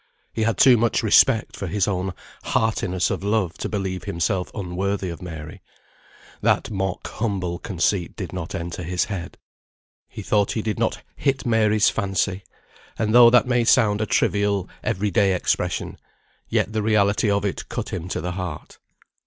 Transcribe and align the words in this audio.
He 0.33 0.41
had 0.41 0.57
too 0.57 0.77
much 0.77 1.03
respect 1.03 1.55
for 1.55 1.67
his 1.67 1.87
own 1.87 2.15
heartiness 2.41 3.11
of 3.11 3.23
love 3.23 3.53
to 3.59 3.69
believe 3.69 4.05
himself 4.05 4.49
unworthy 4.55 5.09
of 5.09 5.21
Mary; 5.21 5.61
that 6.41 6.71
mock 6.71 7.05
humble 7.07 7.59
conceit 7.59 8.15
did 8.15 8.33
not 8.33 8.55
enter 8.55 8.81
his 8.81 9.03
head. 9.03 9.37
He 10.09 10.23
thought 10.23 10.53
he 10.53 10.63
did 10.63 10.79
not 10.79 11.03
"hit 11.15 11.45
Mary's 11.45 11.91
fancy;" 11.91 12.41
and 12.97 13.13
though 13.13 13.29
that 13.29 13.45
may 13.45 13.63
sound 13.63 14.01
a 14.01 14.07
trivial 14.07 14.67
every 14.83 15.11
day 15.11 15.35
expression, 15.35 15.99
yet 16.49 16.73
the 16.73 16.81
reality 16.81 17.29
of 17.29 17.45
it 17.45 17.69
cut 17.69 17.89
him 17.89 18.07
to 18.07 18.21
the 18.21 18.31
heart. 18.31 18.79